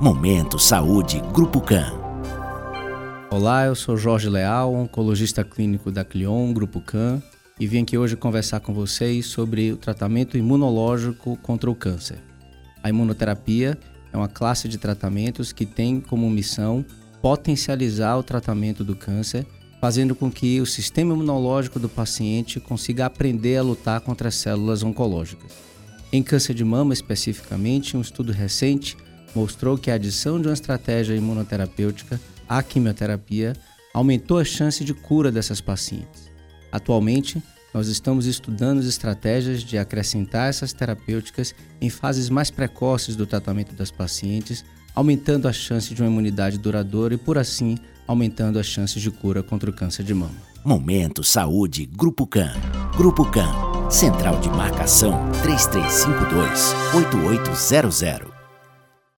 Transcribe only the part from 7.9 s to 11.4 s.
hoje conversar com vocês sobre o tratamento imunológico